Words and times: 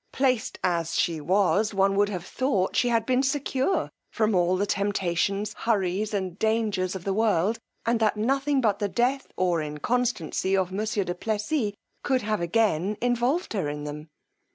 Placed 0.11 0.57
as 0.63 0.95
she 0.99 1.21
was, 1.21 1.75
one 1.75 1.95
would 1.95 2.09
have 2.09 2.25
thought 2.25 2.75
she 2.75 2.89
had 2.89 3.05
been 3.05 3.21
secure 3.21 3.91
from 4.11 4.33
all 4.33 4.57
the 4.57 4.65
temptations, 4.65 5.53
hurries, 5.55 6.11
and 6.11 6.39
dangers 6.39 6.95
of 6.95 7.03
the 7.03 7.13
world, 7.13 7.59
and 7.85 7.99
that 7.99 8.17
nothing 8.17 8.61
but 8.61 8.79
the 8.79 8.89
death 8.89 9.27
or 9.37 9.61
inconstancy 9.61 10.57
of 10.57 10.71
monsieur 10.71 11.03
du 11.03 11.13
Plessis 11.13 11.73
could 12.01 12.23
have 12.23 12.41
again 12.41 12.97
involved 12.99 13.53
her 13.53 13.69
in 13.69 13.83
them. 13.83 14.07